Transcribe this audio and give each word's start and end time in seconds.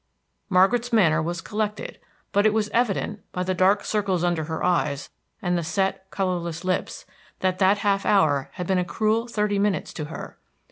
Margaret's 0.49 0.91
manner 0.91 1.21
was 1.21 1.41
collected, 1.41 1.99
but 2.31 2.47
it 2.47 2.55
was 2.55 2.69
evident, 2.69 3.19
by 3.31 3.43
the 3.43 3.53
dark 3.53 3.83
circles 3.85 4.23
under 4.23 4.45
her 4.45 4.63
eyes, 4.63 5.11
and 5.43 5.55
the 5.55 5.63
set, 5.63 6.09
colorless 6.09 6.65
lips, 6.65 7.05
that 7.41 7.59
that 7.59 7.77
half 7.77 8.03
hour 8.03 8.49
had 8.53 8.65
been 8.65 8.79
a 8.79 8.83
cruel 8.83 9.27
thirty 9.27 9.59
minutes 9.59 9.93
to 9.93 10.05
her. 10.05 10.39